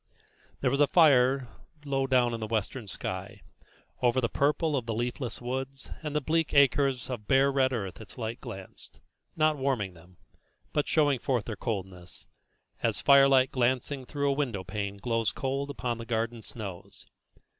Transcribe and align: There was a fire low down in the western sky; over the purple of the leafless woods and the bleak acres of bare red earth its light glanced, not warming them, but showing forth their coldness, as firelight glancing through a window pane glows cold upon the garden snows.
There 0.61 0.71
was 0.71 0.79
a 0.81 0.87
fire 0.87 1.47
low 1.85 2.07
down 2.07 2.33
in 2.33 2.39
the 2.39 2.47
western 2.47 2.87
sky; 2.87 3.43
over 4.01 4.19
the 4.19 4.27
purple 4.29 4.75
of 4.75 4.87
the 4.87 4.95
leafless 4.95 5.39
woods 5.39 5.91
and 6.01 6.15
the 6.15 6.19
bleak 6.21 6.55
acres 6.55 7.07
of 7.07 7.27
bare 7.27 7.51
red 7.51 7.71
earth 7.71 8.01
its 8.01 8.17
light 8.17 8.41
glanced, 8.41 8.99
not 9.35 9.57
warming 9.57 9.93
them, 9.93 10.17
but 10.73 10.87
showing 10.87 11.19
forth 11.19 11.45
their 11.45 11.55
coldness, 11.55 12.25
as 12.81 12.99
firelight 12.99 13.51
glancing 13.51 14.03
through 14.07 14.31
a 14.31 14.35
window 14.35 14.63
pane 14.63 14.97
glows 14.97 15.31
cold 15.31 15.69
upon 15.69 15.99
the 15.99 16.05
garden 16.07 16.41
snows. 16.41 17.05